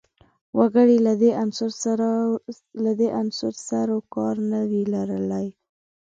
وګړي 0.57 0.97
له 1.07 1.13
دې 1.21 1.31
عنصر 3.19 3.53
سر 3.67 3.87
و 3.97 3.99
کار 4.13 4.35
نه 4.51 4.59
وي 4.69 4.83
لرلای 4.93 5.47